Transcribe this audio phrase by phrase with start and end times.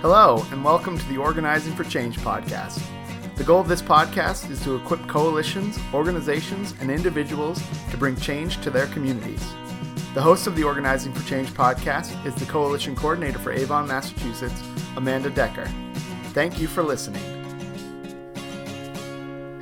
[0.00, 2.80] Hello, and welcome to the Organizing for Change podcast.
[3.34, 8.60] The goal of this podcast is to equip coalitions, organizations, and individuals to bring change
[8.60, 9.44] to their communities.
[10.14, 14.62] The host of the Organizing for Change podcast is the Coalition Coordinator for Avon, Massachusetts,
[14.96, 15.68] Amanda Decker.
[16.26, 17.24] Thank you for listening.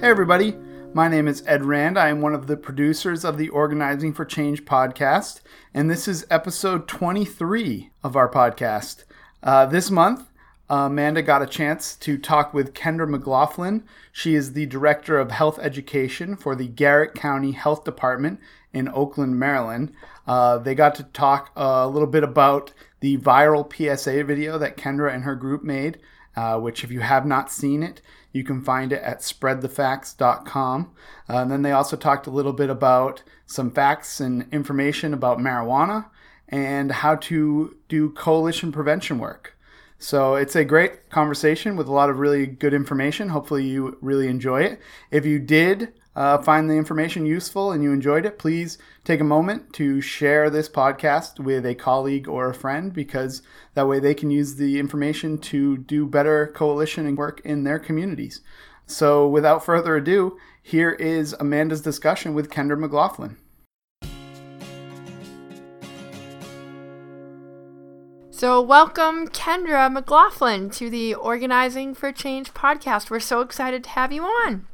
[0.00, 0.54] Hey, everybody.
[0.92, 1.98] My name is Ed Rand.
[1.98, 5.40] I am one of the producers of the Organizing for Change podcast,
[5.72, 9.04] and this is episode 23 of our podcast.
[9.46, 10.28] Uh, this month,
[10.68, 13.84] Amanda got a chance to talk with Kendra McLaughlin.
[14.10, 18.40] She is the Director of Health Education for the Garrett County Health Department
[18.72, 19.92] in Oakland, Maryland.
[20.26, 25.14] Uh, they got to talk a little bit about the viral PSA video that Kendra
[25.14, 26.00] and her group made,
[26.34, 28.02] uh, which, if you have not seen it,
[28.32, 30.92] you can find it at spreadthefacts.com.
[31.28, 35.38] Uh, and then they also talked a little bit about some facts and information about
[35.38, 36.06] marijuana
[36.48, 39.56] and how to do coalition prevention work.
[39.98, 43.30] So it's a great conversation with a lot of really good information.
[43.30, 44.80] Hopefully, you really enjoy it.
[45.10, 49.24] If you did uh, find the information useful and you enjoyed it, please take a
[49.24, 53.42] moment to share this podcast with a colleague or a friend because
[53.74, 57.78] that way they can use the information to do better coalition and work in their
[57.78, 58.40] communities.
[58.86, 63.36] So, without further ado, here is Amanda's discussion with Kendra McLaughlin.
[68.36, 73.08] So, welcome Kendra McLaughlin to the Organizing for Change podcast.
[73.08, 74.66] We're so excited to have you on.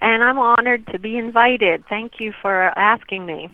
[0.00, 1.84] And I'm honored to be invited.
[1.90, 3.50] Thank you for asking me.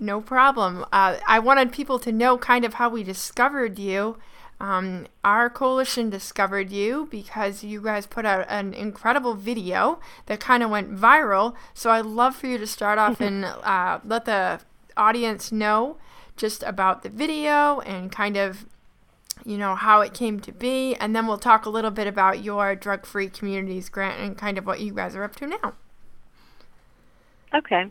[0.00, 0.84] No problem.
[0.92, 4.16] Uh, I wanted people to know kind of how we discovered you.
[4.58, 10.60] Um, our coalition discovered you because you guys put out an incredible video that kind
[10.60, 11.54] of went viral.
[11.72, 14.58] So I'd love for you to start off and uh, let the
[14.96, 15.98] audience know
[16.36, 18.66] just about the video and kind of
[19.44, 22.42] you know, how it came to be, and then we'll talk a little bit about
[22.42, 25.74] your drug free communities grant and kind of what you guys are up to now.
[27.54, 27.90] Okay.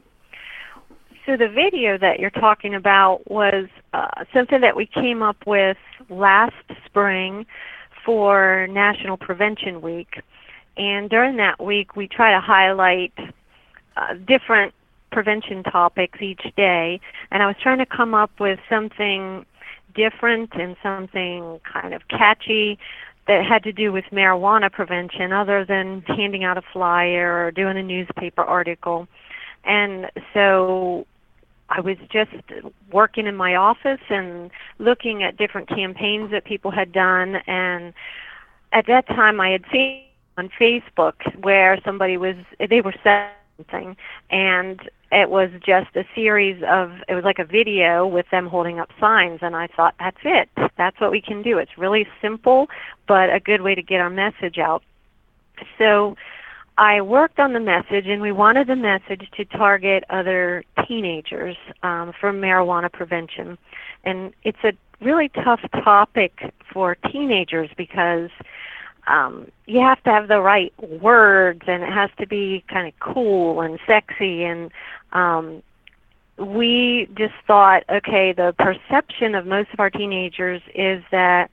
[1.26, 5.78] So, the video that you're talking about was uh, something that we came up with
[6.10, 6.56] last
[6.86, 7.46] spring
[8.06, 10.22] for National Prevention Week.
[10.78, 13.14] And during that week, we try to highlight
[13.98, 14.74] uh, different
[15.12, 17.02] prevention topics each day.
[17.32, 19.46] And I was trying to come up with something
[19.98, 22.80] different and something kind of catchy
[23.28, 27.78] that had to do with marijuana prevention other than handing out a flyer or doing
[27.78, 29.08] a newspaper article.
[29.66, 31.06] And so
[31.70, 32.32] I was just
[32.92, 34.50] working in my office and
[34.80, 37.94] looking at different campaigns that people had done and
[38.72, 40.04] at that time I had seen
[40.38, 42.36] on Facebook where somebody was
[42.70, 43.98] they were selling something
[44.30, 48.80] and it was just a series of it was like a video with them holding
[48.80, 50.50] up signs and i thought that's it.
[50.78, 51.58] That's what we can do.
[51.58, 52.68] It's really simple
[53.08, 54.84] but a good way to get our message out.
[55.78, 56.16] So
[56.78, 62.14] i worked on the message and we wanted the message to target other teenagers um,
[62.20, 63.58] for marijuana prevention.
[64.04, 68.30] And it's a really tough topic for teenagers because
[69.08, 73.00] um, you have to have the right words and it has to be kind of
[73.00, 74.72] cool and sexy and
[75.14, 75.64] um,
[76.38, 81.50] we just thought okay the perception of most of our teenagers is that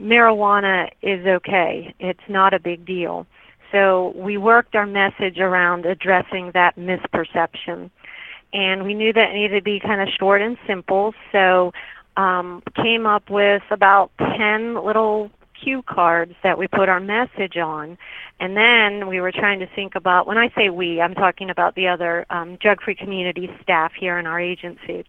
[0.00, 1.94] marijuana is okay.
[1.98, 3.26] It's not a big deal.
[3.72, 7.90] So we worked our message around addressing that misperception.
[8.52, 11.14] And we knew that it needed to be kind of short and simple.
[11.32, 11.72] So
[12.16, 15.30] um, came up with about 10 little
[15.62, 17.98] cue cards that we put our message on.
[18.40, 21.74] And then we were trying to think about, when I say we, I'm talking about
[21.74, 25.04] the other um, drug free community staff here in our agency.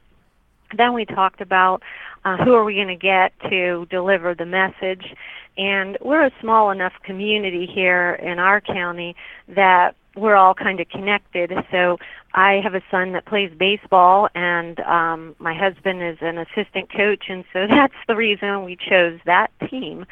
[0.75, 1.81] Then we talked about
[2.25, 5.15] uh, who are we going to get to deliver the message.
[5.57, 9.15] And we're a small enough community here in our county
[9.47, 11.51] that we're all kind of connected.
[11.71, 11.97] So
[12.33, 17.25] I have a son that plays baseball, and um, my husband is an assistant coach,
[17.29, 20.05] and so that's the reason we chose that team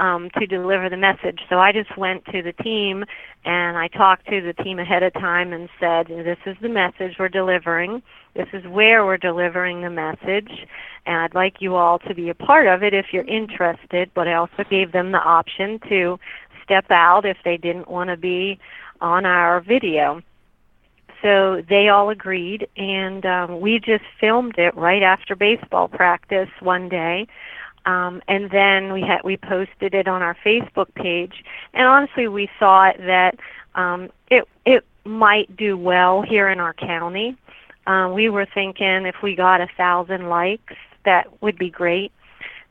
[0.00, 1.40] um, to deliver the message.
[1.48, 3.04] So I just went to the team
[3.44, 7.16] and I talked to the team ahead of time and said, "This is the message
[7.18, 8.02] we're delivering.
[8.34, 10.66] This is where we're delivering the message,
[11.06, 14.26] and I'd like you all to be a part of it if you're interested." But
[14.26, 16.18] I also gave them the option to
[16.64, 18.58] step out if they didn't want to be
[19.00, 20.22] on our video.
[21.22, 26.88] So they all agreed, and um, we just filmed it right after baseball practice one
[26.88, 27.26] day.
[27.86, 31.44] Um, and then we had we posted it on our Facebook page,
[31.74, 33.38] and honestly, we thought that
[33.74, 37.36] um, it it might do well here in our county.
[37.86, 40.74] Um, we were thinking if we got a thousand likes,
[41.04, 42.12] that would be great.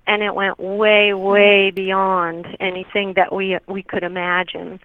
[0.10, 4.80] and it went way, way beyond anything that we we could imagine.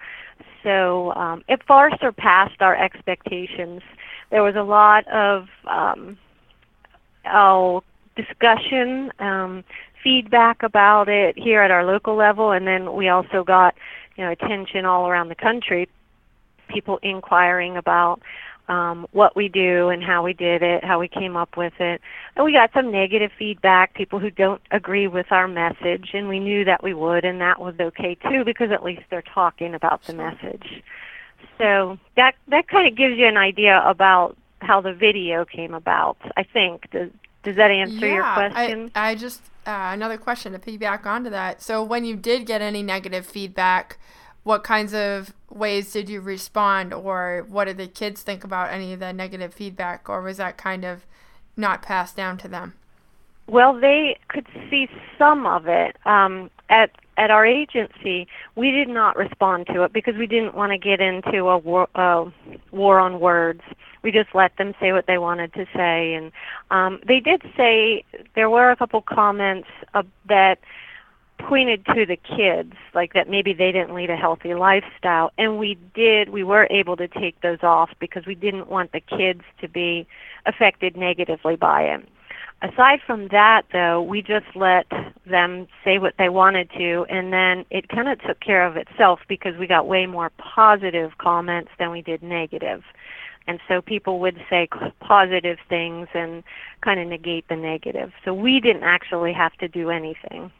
[0.62, 3.82] So um, it far surpassed our expectations.
[4.30, 6.18] There was a lot of um,
[7.26, 7.82] oh,
[8.16, 9.64] discussion, um,
[10.04, 13.74] feedback about it here at our local level, and then we also got
[14.16, 15.88] you know attention all around the country.
[16.68, 18.20] People inquiring about
[18.68, 22.00] um, what we do and how we did it, how we came up with it.
[22.36, 26.40] And we got some negative feedback, people who don't agree with our message, and we
[26.40, 30.02] knew that we would, and that was okay too because at least they're talking about
[30.04, 30.82] the message.
[31.58, 36.16] So that that kind of gives you an idea about how the video came about.
[36.36, 37.10] I think does
[37.44, 38.90] does that answer yeah, your question?
[38.94, 41.62] I, I just uh, another question to piggyback onto that.
[41.62, 43.98] So when you did get any negative feedback,
[44.42, 48.92] what kinds of ways did you respond, or what did the kids think about any
[48.92, 51.06] of the negative feedback, or was that kind of
[51.56, 52.74] not passed down to them?
[53.46, 54.88] Well, they could see
[55.18, 55.96] some of it.
[56.04, 58.26] Um, at at our agency,
[58.56, 61.88] we did not respond to it because we didn't want to get into a war,
[61.94, 62.24] uh,
[62.72, 63.62] war on words.
[64.02, 66.30] We just let them say what they wanted to say, and
[66.70, 70.58] um, they did say there were a couple comments uh, that
[71.38, 75.78] pointed to the kids, like that maybe they didn't lead a healthy lifestyle, and we
[75.94, 76.30] did.
[76.30, 80.06] We were able to take those off because we didn't want the kids to be
[80.46, 82.08] affected negatively by it.
[82.64, 84.86] Aside from that, though, we just let
[85.26, 89.20] them say what they wanted to, and then it kind of took care of itself
[89.28, 92.82] because we got way more positive comments than we did negative.
[93.46, 94.66] And so people would say
[95.00, 96.42] positive things and
[96.80, 98.12] kind of negate the negative.
[98.24, 100.50] So we didn't actually have to do anything.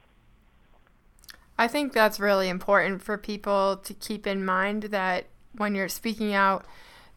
[1.57, 6.35] I think that's really important for people to keep in mind that when you're speaking
[6.35, 6.67] out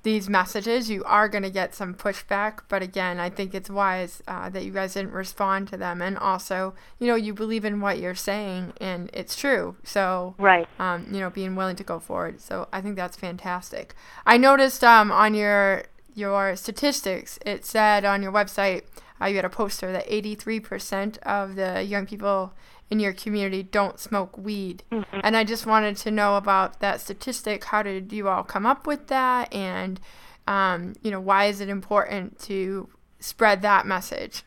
[0.03, 2.59] these messages, you are going to get some pushback.
[2.69, 6.01] But again, I think it's wise uh, that you guys didn't respond to them.
[6.01, 9.75] And also, you know, you believe in what you're saying and it's true.
[9.83, 10.67] So, right.
[10.79, 12.39] Um, you know, being willing to go forward.
[12.41, 13.95] So I think that's fantastic.
[14.25, 15.83] I noticed um, on your
[16.13, 18.81] your statistics, it said on your website,
[19.21, 22.53] uh, you had a poster that 83% of the young people
[22.89, 24.83] in your community don't smoke weed.
[24.91, 25.19] Mm-hmm.
[25.23, 27.65] And I just wanted to know about that statistic.
[27.65, 29.53] How did you all come up with that?
[29.53, 29.99] And,
[30.47, 32.89] um, you know, why is it important to
[33.19, 34.43] spread that message?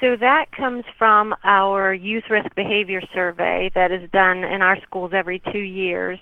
[0.00, 5.12] So that comes from our youth risk behavior survey that is done in our schools
[5.14, 6.18] every two years.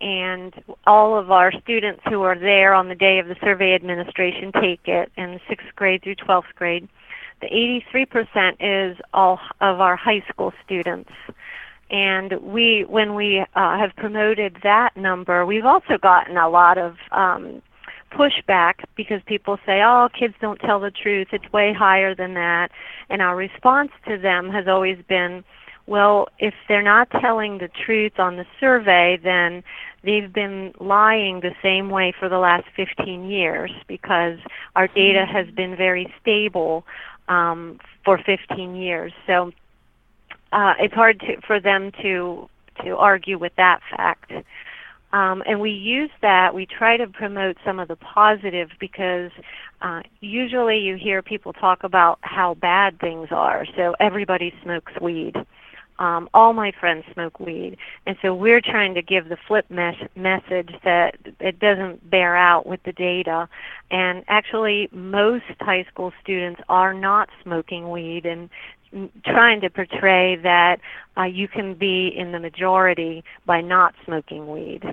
[0.00, 0.52] And
[0.84, 4.80] all of our students who are there on the day of the survey administration take
[4.86, 6.88] it in sixth grade through 12th grade.
[7.42, 11.10] The 83% is all of our high school students.
[11.90, 16.96] And we, when we uh, have promoted that number, we've also gotten a lot of
[17.10, 17.60] um,
[18.12, 21.28] pushback because people say, "Oh, kids don't tell the truth.
[21.32, 22.70] It's way higher than that."
[23.10, 25.44] And our response to them has always been,
[25.86, 29.62] "Well, if they're not telling the truth on the survey, then
[30.02, 34.38] they've been lying the same way for the last 15 years because
[34.76, 36.84] our data has been very stable
[37.28, 39.12] um, for 15 years.
[39.26, 39.52] So
[40.52, 42.48] uh, it's hard to, for them to
[42.84, 44.32] to argue with that fact.
[45.12, 46.54] Um, and we use that.
[46.54, 49.30] We try to promote some of the positive because
[49.82, 53.66] uh, usually you hear people talk about how bad things are.
[53.76, 55.36] So everybody smokes weed
[56.02, 60.08] um, all my friends smoke weed, and so we're trying to give the flip mes-
[60.16, 63.48] message that it doesn't bear out with the data.
[63.92, 68.50] And actually, most high school students are not smoking weed, and
[69.24, 70.80] trying to portray that
[71.16, 74.92] uh, you can be in the majority by not smoking weed.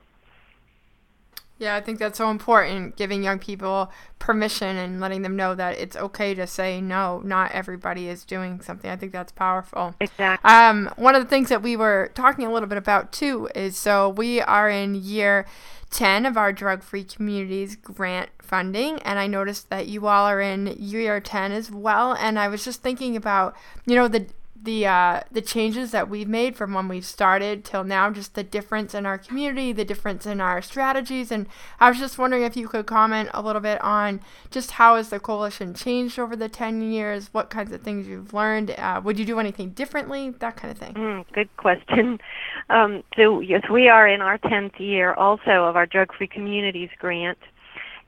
[1.59, 5.77] Yeah, I think that's so important, giving young people permission and letting them know that
[5.77, 7.21] it's okay to say no.
[7.23, 8.89] Not everybody is doing something.
[8.89, 9.93] I think that's powerful.
[9.99, 10.49] Exactly.
[10.49, 13.77] Um, one of the things that we were talking a little bit about too is
[13.77, 15.45] so we are in year
[15.89, 20.39] 10 of our drug free communities grant funding and i noticed that you all are
[20.39, 23.55] in year 10 as well and i was just thinking about
[23.87, 24.27] you know the
[24.63, 28.43] the uh, the changes that we've made from when we started till now, just the
[28.43, 31.47] difference in our community, the difference in our strategies, and
[31.79, 35.09] I was just wondering if you could comment a little bit on just how has
[35.09, 39.17] the coalition changed over the ten years, what kinds of things you've learned, uh, would
[39.17, 40.93] you do anything differently, that kind of thing.
[40.93, 42.19] Mm, good question.
[42.71, 46.89] Um, so yes, we are in our tenth year also of our Drug Free Communities
[46.99, 47.39] grant,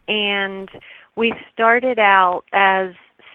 [0.08, 0.70] and
[1.16, 2.92] we started out as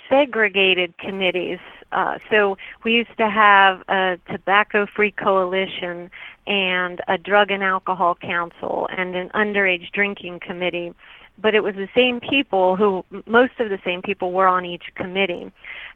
[0.09, 1.59] segregated committees
[1.93, 6.11] uh, so we used to have a tobacco free coalition
[6.47, 10.95] and a drug and alcohol council and an underage drinking committee
[11.39, 14.85] but it was the same people who most of the same people were on each
[14.95, 15.51] committee.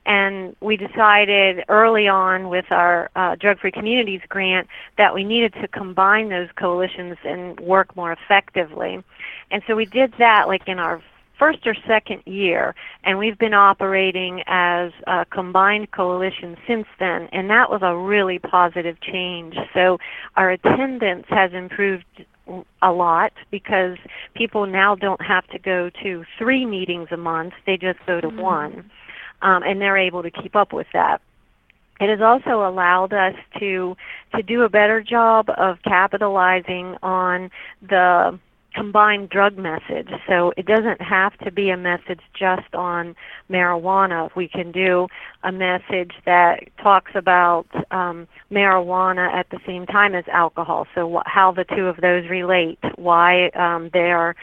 [0.07, 4.69] And we decided early on with our uh, drug free communities grant
[4.99, 9.03] that we needed to combine those coalitions and work more effectively.
[9.51, 11.03] And so we did that like in our
[11.41, 17.49] first or second year, and we've been operating as a combined coalition since then, and
[17.49, 19.57] that was a really positive change.
[19.73, 19.99] So
[20.37, 22.05] our attendance has improved
[22.83, 23.97] a lot because
[24.35, 28.29] people now don't have to go to three meetings a month, they just go to
[28.29, 28.41] mm-hmm.
[28.41, 28.91] one,
[29.41, 31.23] um, and they're able to keep up with that.
[32.01, 33.97] It has also allowed us to
[34.35, 37.51] to do a better job of capitalizing on
[37.83, 38.39] the
[38.75, 40.09] combined drug message.
[40.29, 43.15] So it doesn't have to be a message just on
[43.51, 44.31] marijuana.
[44.35, 45.09] We can do
[45.43, 50.87] a message that talks about um, marijuana at the same time as alcohol.
[50.95, 54.37] So wh- how the two of those relate, why um, they are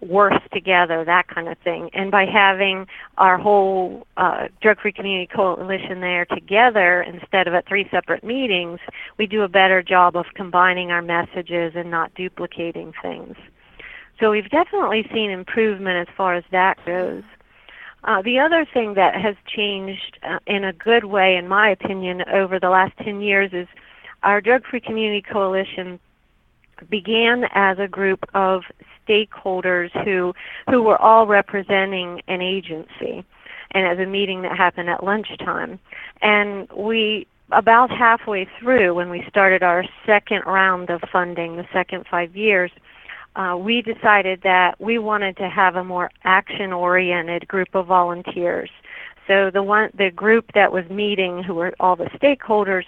[0.00, 1.90] worse together, that kind of thing.
[1.92, 2.86] And by having
[3.18, 8.80] our whole uh, drug-free community coalition there together instead of at three separate meetings,
[9.18, 13.36] we do a better job of combining our messages and not duplicating things.
[14.20, 17.22] So we've definitely seen improvement as far as that goes.
[18.04, 22.22] Uh, the other thing that has changed uh, in a good way, in my opinion,
[22.30, 23.66] over the last 10 years is
[24.22, 25.98] our Drug Free Community Coalition
[26.88, 28.62] began as a group of
[29.06, 30.34] stakeholders who,
[30.68, 33.24] who were all representing an agency
[33.72, 35.78] and as a meeting that happened at lunchtime.
[36.22, 42.06] And we about halfway through when we started our second round of funding, the second
[42.08, 42.70] five years,
[43.36, 48.70] uh, we decided that we wanted to have a more action-oriented group of volunteers.
[49.26, 52.84] So the one, the group that was meeting, who were all the stakeholders,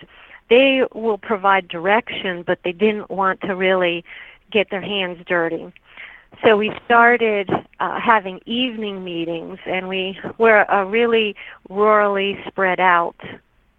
[0.50, 4.04] they will provide direction, but they didn't want to really
[4.50, 5.72] get their hands dirty.
[6.44, 11.36] So we started uh, having evening meetings, and we were a really
[11.70, 13.16] rurally spread out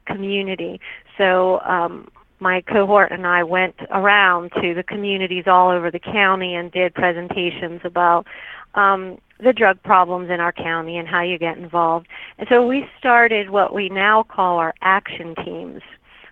[0.06, 0.80] community.
[1.18, 2.08] So um,
[2.44, 6.94] my cohort and I went around to the communities all over the county and did
[6.94, 8.28] presentations about
[8.76, 12.08] um, the drug problems in our county and how you get involved.
[12.38, 15.82] And so we started what we now call our action teams.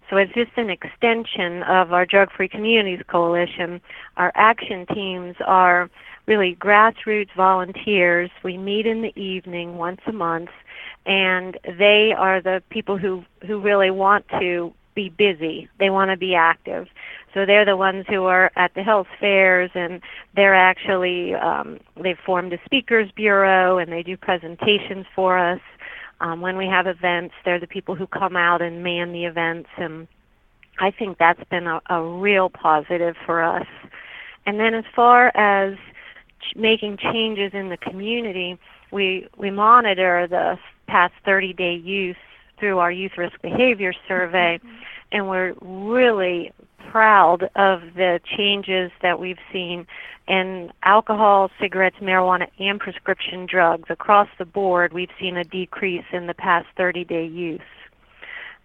[0.09, 3.79] So it's just an extension of our Drug Free Communities Coalition.
[4.17, 5.89] Our action teams are
[6.25, 8.29] really grassroots volunteers.
[8.43, 10.49] We meet in the evening once a month
[11.05, 15.69] and they are the people who who really want to be busy.
[15.79, 16.87] They want to be active.
[17.33, 20.01] So they're the ones who are at the health fairs and
[20.35, 25.61] they're actually, um, they've formed a speakers bureau and they do presentations for us.
[26.19, 29.69] Um, when we have events, they're the people who come out and man the events
[29.77, 30.07] and
[30.79, 33.67] I think that's been a, a real positive for us.
[34.45, 35.77] And then as far as
[36.39, 38.57] ch- making changes in the community,
[38.91, 40.57] we, we monitor the
[40.87, 42.15] past 30 day use
[42.61, 44.77] through our youth risk behavior survey, mm-hmm.
[45.11, 46.53] and we're really
[46.89, 49.85] proud of the changes that we've seen
[50.27, 53.89] in alcohol, cigarettes, marijuana, and prescription drugs.
[53.89, 57.59] Across the board, we've seen a decrease in the past 30 day use.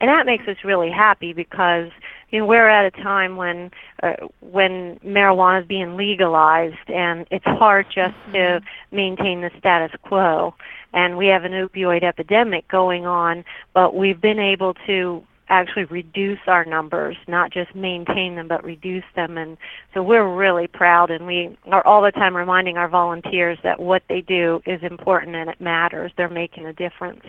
[0.00, 1.90] And that makes us really happy because
[2.30, 3.70] you know, we're at a time when
[4.02, 8.32] uh, when marijuana is being legalized and it's hard just mm-hmm.
[8.32, 8.60] to
[8.90, 10.54] maintain the status quo
[10.92, 16.40] and we have an opioid epidemic going on, but we've been able to actually reduce
[16.46, 19.38] our numbers, not just maintain them, but reduce them.
[19.38, 19.56] And
[19.94, 24.02] so we're really proud, and we are all the time reminding our volunteers that what
[24.08, 26.12] they do is important and it matters.
[26.16, 27.24] They're making a difference.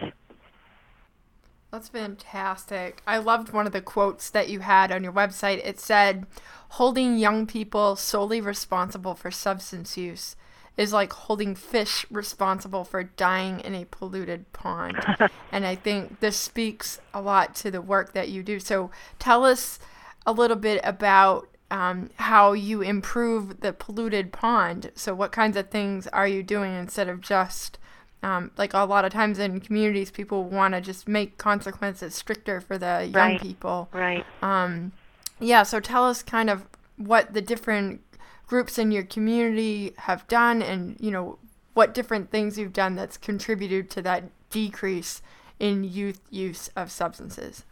[1.71, 3.01] That's fantastic.
[3.05, 5.61] I loved one of the quotes that you had on your website.
[5.65, 6.25] It said,
[6.69, 10.35] holding young people solely responsible for substance use
[10.77, 14.97] is like holding fish responsible for dying in a polluted pond.
[15.51, 18.59] and I think this speaks a lot to the work that you do.
[18.59, 19.79] So tell us
[20.25, 24.91] a little bit about um, how you improve the polluted pond.
[24.95, 27.77] So, what kinds of things are you doing instead of just
[28.23, 32.59] um, like a lot of times in communities, people want to just make consequences stricter
[32.59, 33.41] for the young right.
[33.41, 33.89] people.
[33.93, 34.25] Right.
[34.41, 34.91] Um,
[35.39, 35.63] yeah.
[35.63, 36.65] So tell us kind of
[36.97, 38.01] what the different
[38.47, 41.37] groups in your community have done and you know
[41.73, 45.21] what different things you've done that's contributed to that decrease
[45.59, 47.65] in youth use of substances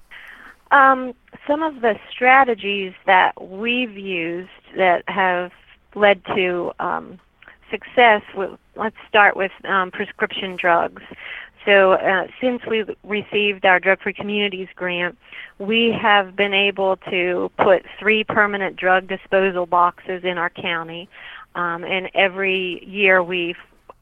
[0.72, 1.14] um,
[1.48, 5.52] some of the strategies that we've used that have
[5.96, 7.20] led to um,
[7.70, 8.22] success
[8.76, 11.02] let's start with um, prescription drugs
[11.66, 15.18] so uh, since we received our Drug Free Communities grant,
[15.58, 21.10] we have been able to put three permanent drug disposal boxes in our county.
[21.56, 23.56] Um, and every year we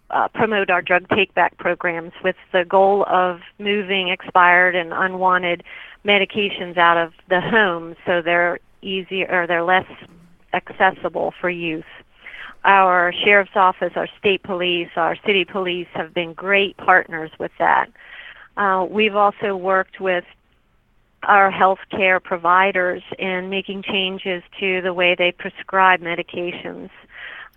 [0.10, 5.64] uh, promote our drug take back programs with the goal of moving expired and unwanted
[6.06, 9.88] medications out of the home so they're easier or they're less
[10.54, 11.86] accessible for use.
[12.66, 17.90] Our sheriff's office, our state police, our city police have been great partners with that.
[18.56, 20.24] Uh, we've also worked with
[21.24, 26.90] our healthcare providers in making changes to the way they prescribe medications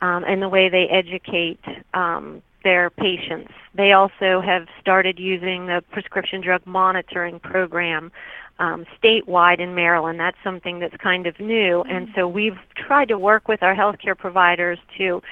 [0.00, 1.60] um, and the way they educate
[1.94, 3.52] um, their patients.
[3.74, 8.10] They also have started using the prescription drug monitoring program
[8.58, 10.18] um, statewide in Maryland.
[10.18, 14.16] That's something that's kind of new, and so we've tried to work with our healthcare
[14.16, 15.22] providers to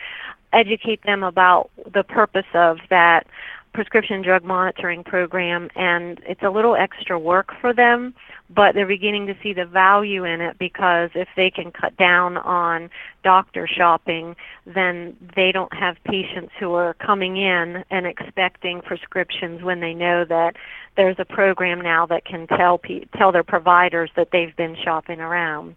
[0.53, 3.27] educate them about the purpose of that
[3.75, 8.15] prescription drug monitoring program and it's a little extra work for them
[8.49, 12.37] but they're beginning to see the value in it because if they can cut down
[12.39, 12.89] on
[13.25, 19.81] doctor shopping then they don't have patients who are coming in and expecting prescriptions when
[19.81, 20.55] they know that
[20.97, 25.21] there's a program now that can tell pe- tell their providers that they've been shopping
[25.21, 25.75] around.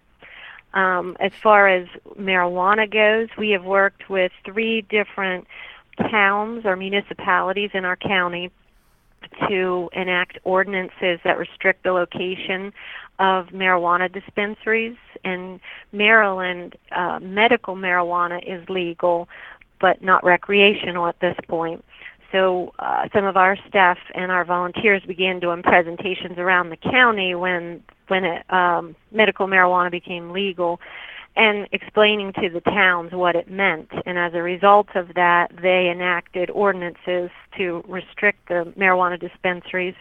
[0.74, 1.88] Um, as far as
[2.20, 5.48] marijuana goes, we have worked with three different
[5.98, 8.52] towns or municipalities in our county
[9.48, 12.74] to enact ordinances that restrict the location
[13.20, 14.96] of marijuana dispensaries.
[15.24, 15.60] In
[15.92, 19.28] Maryland, uh, medical marijuana is legal,
[19.80, 21.84] but not recreational at this point.
[22.32, 27.36] So uh, some of our staff and our volunteers began doing presentations around the county
[27.36, 30.80] when when it, um, medical marijuana became legal
[31.38, 33.90] and explaining to the towns what it meant.
[34.06, 39.94] And as a result of that, they enacted ordinances to restrict the marijuana dispensaries.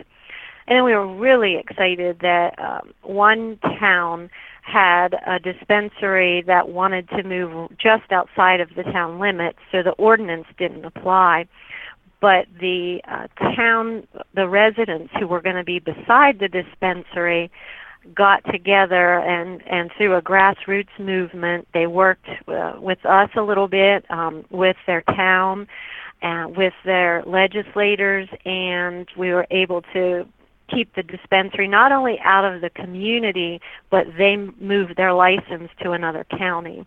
[0.66, 4.30] And then we were really excited that um, one town
[4.62, 9.92] had a dispensary that wanted to move just outside of the town limits, so the
[9.92, 11.46] ordinance didn't apply.
[12.20, 17.50] But the uh, town, the residents who were going to be beside the dispensary,
[18.14, 23.69] got together and and through a grassroots movement they worked uh, with us a little
[23.69, 25.66] bit um, with their town
[26.23, 30.26] uh, with their legislators and we were able to
[30.69, 35.92] keep the dispensary not only out of the community but they moved their license to
[35.92, 36.86] another county.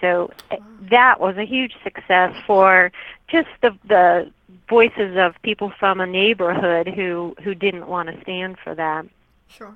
[0.00, 0.56] So uh,
[0.90, 2.92] that was a huge success for
[3.28, 4.30] just the the
[4.68, 9.06] voices of people from a neighborhood who who didn't want to stand for that.
[9.48, 9.74] Sure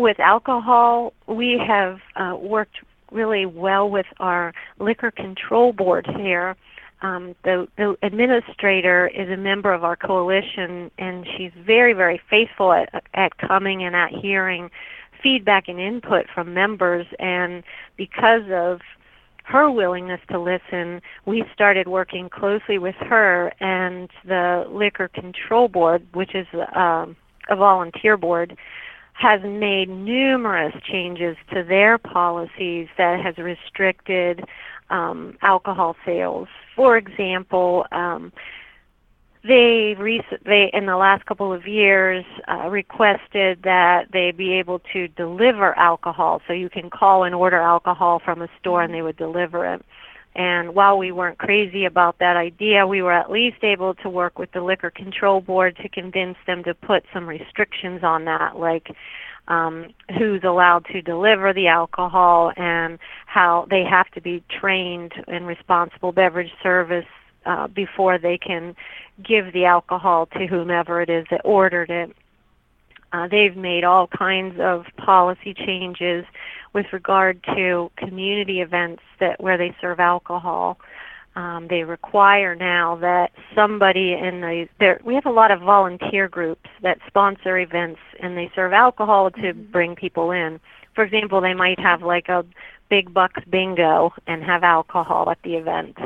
[0.00, 2.78] with alcohol, we have uh, worked
[3.12, 6.56] really well with our liquor control board here.
[7.02, 12.72] Um, the, the administrator is a member of our coalition, and she's very, very faithful
[12.72, 14.70] at, at coming and at hearing
[15.22, 17.06] feedback and input from members.
[17.18, 17.62] And
[17.96, 18.80] because of
[19.44, 26.06] her willingness to listen, we started working closely with her and the Liquor Control Board,
[26.12, 27.16] which is um,
[27.48, 28.56] a volunteer board
[29.20, 34.42] has made numerous changes to their policies that has restricted
[34.88, 36.48] um, alcohol sales.
[36.74, 38.32] For example, um,
[39.46, 44.80] they, rec- they in the last couple of years uh, requested that they be able
[44.94, 49.02] to deliver alcohol, so you can call and order alcohol from a store and they
[49.02, 49.84] would deliver it.
[50.34, 54.38] And while we weren't crazy about that idea, we were at least able to work
[54.38, 58.94] with the Liquor Control Board to convince them to put some restrictions on that, like
[59.48, 65.44] um, who's allowed to deliver the alcohol and how they have to be trained in
[65.44, 67.06] responsible beverage service
[67.44, 68.76] uh, before they can
[69.22, 72.14] give the alcohol to whomever it is that ordered it.
[73.12, 76.24] Uh, they've made all kinds of policy changes
[76.72, 80.78] with regard to community events that where they serve alcohol.
[81.36, 86.28] Um, they require now that somebody in the there we have a lot of volunteer
[86.28, 89.70] groups that sponsor events and they serve alcohol to mm-hmm.
[89.70, 90.60] bring people in.
[90.94, 92.44] For example, they might have like a
[92.88, 95.96] big bucks bingo and have alcohol at the event.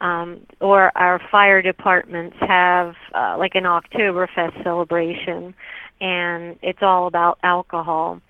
[0.00, 5.54] Um, or our fire departments have uh, like an Oktoberfest celebration,
[6.00, 8.20] and it's all about alcohol.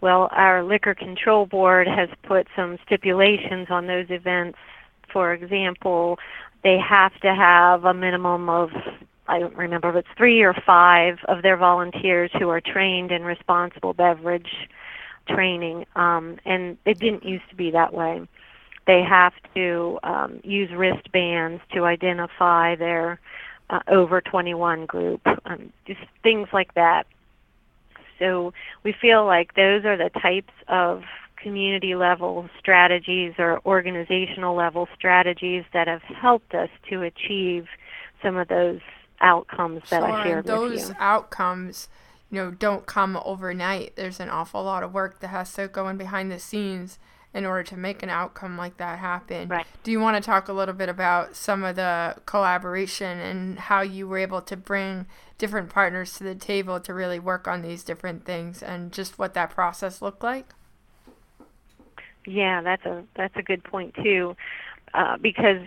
[0.00, 4.58] Well, our liquor control board has put some stipulations on those events.
[5.12, 6.18] For example,
[6.62, 8.70] they have to have a minimum of
[9.26, 13.22] I don't remember if it's three or five of their volunteers who are trained in
[13.22, 14.68] responsible beverage
[15.26, 18.26] training, um, and it didn't used to be that way.
[18.86, 23.18] They have to um, use wristbands to identify their
[23.70, 27.06] uh, over 21 group, um, just things like that.
[28.18, 31.02] So we feel like those are the types of
[31.36, 37.66] community level strategies or organizational level strategies that have helped us to achieve
[38.22, 38.80] some of those
[39.20, 40.94] outcomes that sure, I shared those with you.
[40.98, 41.88] outcomes,
[42.30, 43.94] you know, don't come overnight.
[43.96, 46.98] There's an awful lot of work that has to go in behind the scenes
[47.34, 49.48] in order to make an outcome like that happen.
[49.48, 49.66] Right.
[49.82, 53.82] Do you want to talk a little bit about some of the collaboration and how
[53.82, 57.82] you were able to bring different partners to the table to really work on these
[57.82, 60.54] different things and just what that process looked like?
[62.24, 64.36] Yeah, that's a that's a good point too,
[64.94, 65.60] uh, because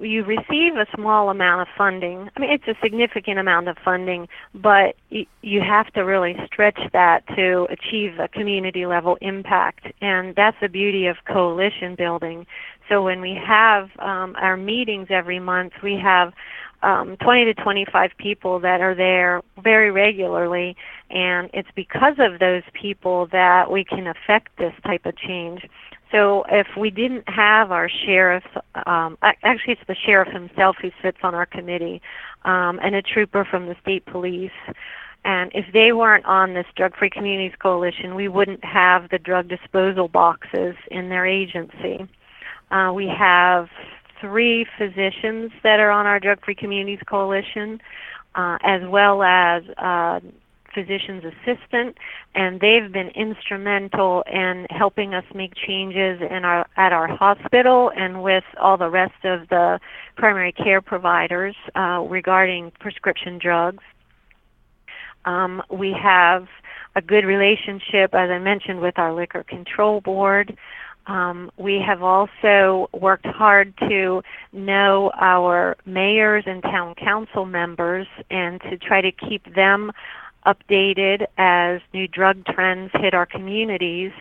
[0.00, 2.30] you receive a small amount of funding.
[2.36, 7.26] I mean, it's a significant amount of funding, but you have to really stretch that
[7.36, 9.86] to achieve a community level impact.
[10.00, 12.46] And that's the beauty of coalition building.
[12.88, 16.32] So when we have um, our meetings every month, we have
[16.82, 20.76] um, 20 to 25 people that are there very regularly,
[21.10, 25.68] and it's because of those people that we can affect this type of change.
[26.10, 28.44] So if we didn't have our sheriff,
[28.86, 32.00] um, actually it's the sheriff himself who sits on our committee,
[32.44, 34.50] um, and a trooper from the state police.
[35.24, 39.48] And if they weren't on this Drug Free Communities Coalition, we wouldn't have the drug
[39.48, 42.08] disposal boxes in their agency.
[42.70, 43.68] Uh, we have
[44.20, 47.80] three physicians that are on our Drug Free Communities Coalition,
[48.34, 50.20] uh, as well as uh,
[50.74, 51.96] physician's assistant,
[52.34, 58.22] and they've been instrumental in helping us make changes in our at our hospital and
[58.22, 59.80] with all the rest of the
[60.16, 63.82] primary care providers uh, regarding prescription drugs.
[65.24, 66.46] Um, we have
[66.96, 70.56] a good relationship, as I mentioned, with our liquor control board.
[71.06, 78.60] Um, we have also worked hard to know our mayors and town council members and
[78.62, 79.90] to try to keep them
[80.48, 84.12] updated as new drug trends hit our communities.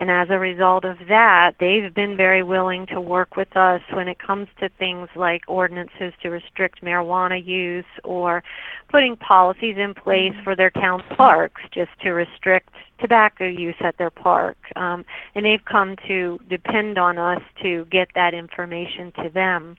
[0.00, 4.08] And as a result of that, they've been very willing to work with us when
[4.08, 8.42] it comes to things like ordinances to restrict marijuana use or
[8.88, 14.10] putting policies in place for their town parks just to restrict tobacco use at their
[14.10, 14.56] park.
[14.76, 19.76] Um, and they've come to depend on us to get that information to them.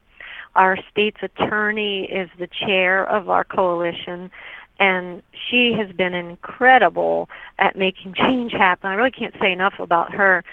[0.56, 4.32] Our state's attorney is the chair of our coalition,
[4.80, 8.90] and she has been incredible at making change happen.
[8.90, 10.44] I really can't say enough about her.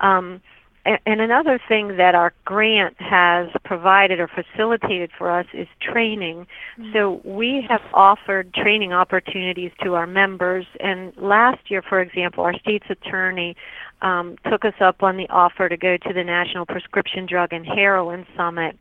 [0.00, 0.40] Um,
[0.84, 6.46] and, and another thing that our grant has provided or facilitated for us is training.
[6.78, 6.92] Mm-hmm.
[6.92, 10.66] So we have offered training opportunities to our members.
[10.80, 13.56] And last year, for example, our state's attorney
[14.02, 17.66] um, took us up on the offer to go to the National Prescription Drug and
[17.66, 18.78] Heroin Summit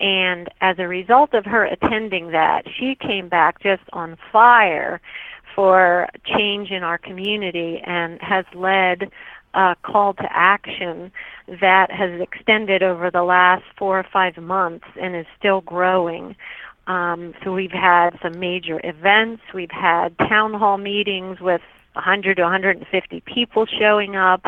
[0.00, 5.00] and as a result of her attending that, she came back just on fire
[5.54, 9.10] for change in our community and has led
[9.54, 11.12] a call to action
[11.60, 16.36] that has extended over the last four or five months and is still growing.
[16.86, 19.42] Um, so we've had some major events.
[19.52, 21.60] We've had town hall meetings with
[21.92, 24.44] 100 to 150 people showing up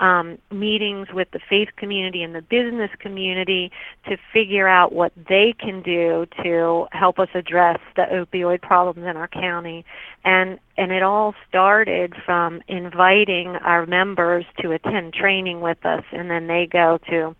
[0.00, 3.72] um, meetings with the faith community and the business community
[4.08, 9.16] to figure out what they can do to help us address the opioid problems in
[9.16, 9.84] our county.
[10.24, 16.30] And and it all started from inviting our members to attend training with us, and
[16.30, 17.34] then they go to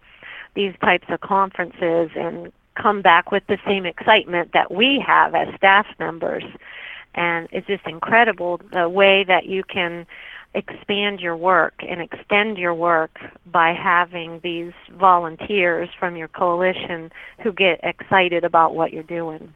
[0.54, 5.48] these types of conferences and come back with the same excitement that we have as
[5.56, 6.44] staff members.
[7.14, 10.06] And it's just incredible the way that you can
[10.54, 17.52] expand your work and extend your work by having these volunteers from your coalition who
[17.52, 19.54] get excited about what you're doing.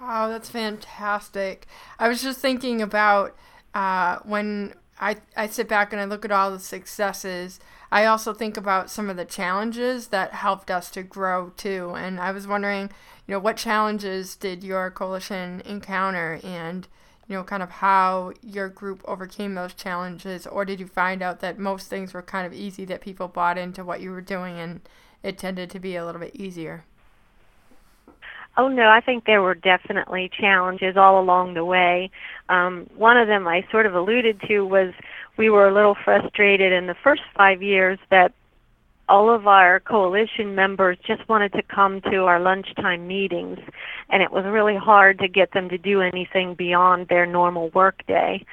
[0.00, 1.66] Wow, that's fantastic.
[1.98, 3.36] I was just thinking about
[3.74, 8.34] uh, when I, I sit back and I look at all the successes, I also
[8.34, 11.94] think about some of the challenges that helped us to grow too.
[11.96, 12.90] And I was wondering,
[13.26, 16.86] you know, what challenges did your coalition encounter and
[17.28, 21.40] you know, kind of how your group overcame those challenges, or did you find out
[21.40, 24.58] that most things were kind of easy that people bought into what you were doing
[24.58, 24.80] and
[25.22, 26.84] it tended to be a little bit easier?
[28.56, 32.10] Oh no, I think there were definitely challenges all along the way.
[32.48, 34.94] Um, one of them I sort of alluded to was
[35.36, 38.32] we were a little frustrated in the first five years that
[39.08, 43.58] all of our coalition members just wanted to come to our lunchtime meetings
[44.10, 48.44] and it was really hard to get them to do anything beyond their normal workday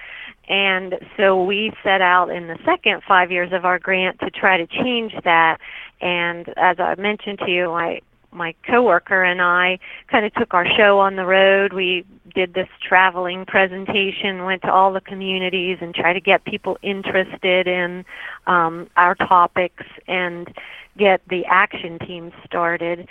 [0.48, 4.58] and so we set out in the second five years of our grant to try
[4.58, 5.60] to change that.
[6.02, 8.02] And as i mentioned to you i
[8.36, 11.74] my coworker and I kind of took our show on the road.
[11.74, 16.78] We did this traveling presentation, went to all the communities and tried to get people
[16.82, 18.06] interested in
[18.48, 20.54] um, our topics and
[20.98, 23.08] get the action team started.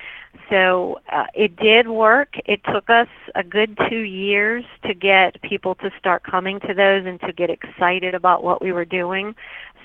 [0.51, 2.37] So uh, it did work.
[2.47, 7.07] It took us a good two years to get people to start coming to those
[7.07, 9.35] and to get excited about what we were doing.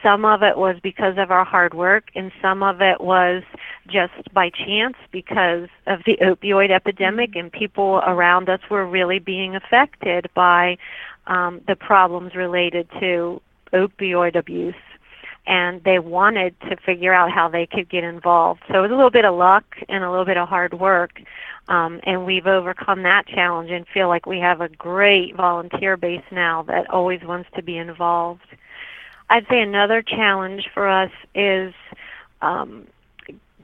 [0.01, 3.43] Some of it was because of our hard work, and some of it was
[3.87, 9.55] just by chance because of the opioid epidemic, and people around us were really being
[9.55, 10.77] affected by
[11.27, 13.41] um, the problems related to
[13.73, 14.75] opioid abuse
[15.49, 18.61] and they wanted to figure out how they could get involved.
[18.67, 21.19] So it was a little bit of luck and a little bit of hard work,
[21.67, 26.23] um, and we've overcome that challenge and feel like we have a great volunteer base
[26.31, 28.45] now that always wants to be involved.
[29.29, 31.73] I'd say another challenge for us is
[32.41, 32.87] um,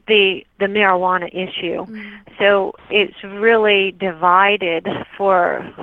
[0.07, 1.85] the the marijuana issue.
[1.85, 2.33] Mm-hmm.
[2.39, 5.73] So it's really divided for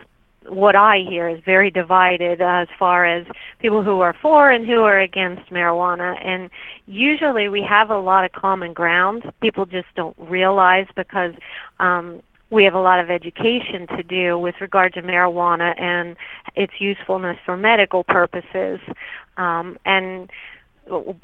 [0.49, 3.27] what I hear is very divided as far as
[3.61, 6.19] people who are for and who are against marijuana.
[6.25, 6.51] And
[6.87, 9.31] usually we have a lot of common ground.
[9.41, 11.35] People just don't realize because
[11.79, 16.17] um, we have a lot of education to do with regard to marijuana and
[16.55, 18.79] its usefulness for medical purposes.
[19.37, 20.31] Um, and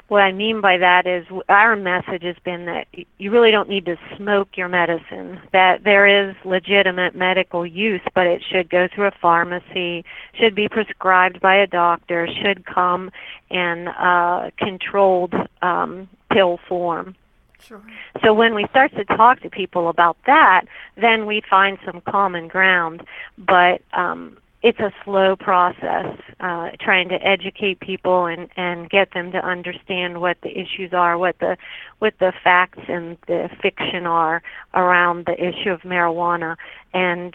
[0.07, 3.85] what I mean by that is our message has been that you really don't need
[3.85, 5.39] to smoke your medicine.
[5.51, 10.69] That there is legitimate medical use, but it should go through a pharmacy, should be
[10.69, 13.11] prescribed by a doctor, should come
[13.49, 17.15] in a controlled um, pill form.
[17.61, 17.81] Sure.
[18.23, 22.47] So when we start to talk to people about that, then we find some common
[22.47, 23.03] ground.
[23.37, 29.31] But um, it's a slow process uh, trying to educate people and and get them
[29.31, 31.57] to understand what the issues are what the
[31.99, 34.41] what the facts and the fiction are
[34.73, 36.57] around the issue of marijuana.
[36.93, 37.33] And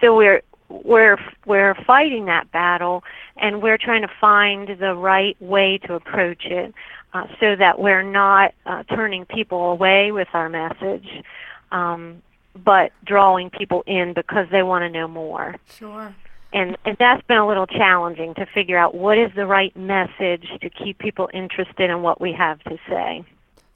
[0.00, 3.04] so we're we're we're fighting that battle
[3.36, 6.72] and we're trying to find the right way to approach it
[7.12, 11.22] uh, so that we're not uh, turning people away with our message
[11.70, 12.22] um,
[12.64, 15.56] but drawing people in because they want to know more.
[15.78, 16.14] Sure
[16.52, 20.46] and and that's been a little challenging to figure out what is the right message
[20.60, 23.24] to keep people interested in what we have to say.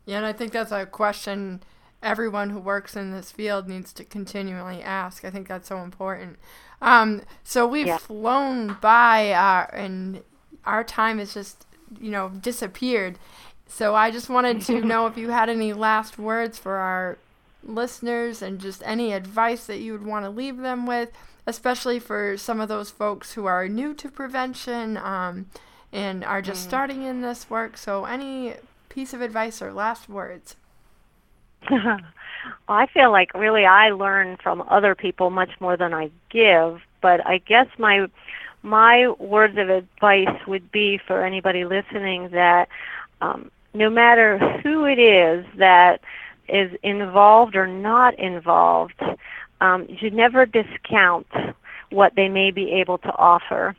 [0.04, 1.62] Yeah, and I think that's a question
[2.02, 5.24] everyone who works in this field needs to continually ask.
[5.24, 6.38] I think that's so important.
[6.80, 7.98] Um, so we've yeah.
[7.98, 10.22] flown by, uh, and
[10.64, 11.66] our time has just
[12.00, 13.18] you know disappeared.
[13.66, 17.18] So I just wanted to know if you had any last words for our
[17.64, 21.10] listeners and just any advice that you would want to leave them with
[21.46, 25.46] especially for some of those folks who are new to prevention um,
[25.92, 26.68] and are just mm.
[26.68, 27.76] starting in this work.
[27.76, 28.54] So, any
[28.88, 30.56] piece of advice or last words?
[31.70, 31.98] well,
[32.68, 37.26] I feel like really I learn from other people much more than I give, but
[37.26, 38.08] I guess my
[38.62, 42.68] my words of advice would be for anybody listening that
[43.20, 46.00] um, no matter who it is that
[46.48, 49.00] is involved or not involved,
[49.60, 51.26] um, you should never discount
[51.90, 53.74] what they may be able to offer.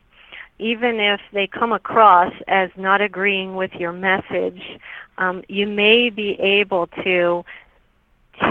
[0.60, 4.80] Even if they come across as not agreeing with your message,
[5.18, 7.46] um, you may be able to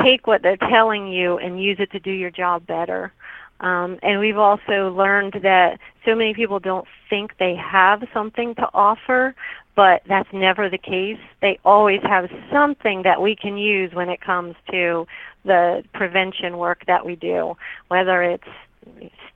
[0.02, 3.12] take what they're telling you and use it to do your job better.
[3.60, 8.68] Um, and we've also learned that so many people don't think they have something to
[8.74, 9.34] offer,
[9.74, 11.18] but that's never the case.
[11.40, 15.06] They always have something that we can use when it comes to
[15.46, 17.56] the prevention work that we do,
[17.88, 18.48] whether it's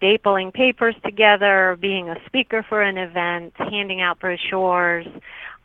[0.01, 5.07] stapling papers together, being a speaker for an event, handing out brochures.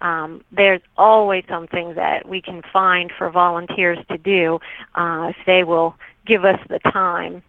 [0.02, 4.60] Um, there's always something that we can find for volunteers to do
[4.96, 7.44] uh, if they will give us the time.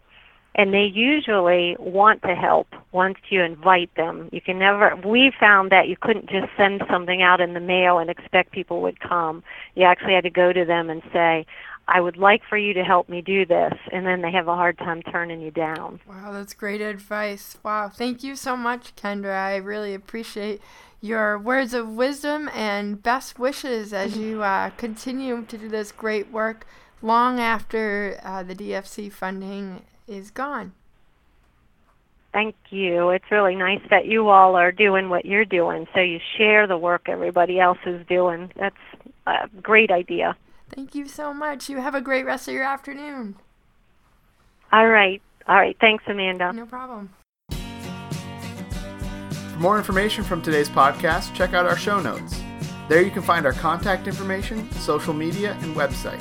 [0.55, 4.31] And they usually want to help once you invite them.
[4.33, 7.99] You can never, we found that you couldn't just send something out in the mail
[7.99, 9.43] and expect people would come.
[9.75, 11.45] You actually had to go to them and say,
[11.89, 13.73] I would like for you to help me do this.
[13.93, 16.01] And then they have a hard time turning you down.
[16.09, 17.59] Wow, that's great advice.
[17.63, 17.89] Wow.
[17.89, 19.37] Thank you so much, Kendra.
[19.37, 20.61] I really appreciate
[21.01, 26.33] your words of wisdom and best wishes as you uh, continue to do this great
[26.33, 26.67] work
[27.03, 30.73] long after uh, the DFC funding is gone.
[32.33, 33.11] Thank you.
[33.11, 35.87] It's really nice that you all are doing what you're doing.
[35.95, 38.51] So you share the work everybody else is doing.
[38.57, 38.77] That's
[39.27, 40.37] a great idea.
[40.69, 41.69] Thank you so much.
[41.69, 43.37] You have a great rest of your afternoon.
[44.73, 45.23] All right.
[45.49, 45.77] All right.
[45.81, 46.53] Thanks, Amanda.
[46.53, 47.11] No problem.
[49.53, 52.41] For more information from today's podcast, check out our show notes.
[52.89, 56.21] There you can find our contact information, social media, and website.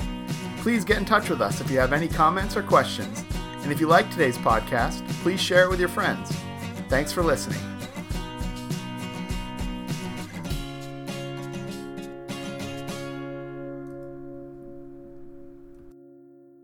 [0.60, 3.24] Please get in touch with us if you have any comments or questions.
[3.64, 6.32] And if you like today's podcast, please share it with your friends.
[6.88, 7.60] Thanks for listening.